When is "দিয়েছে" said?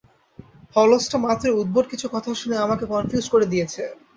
3.51-3.81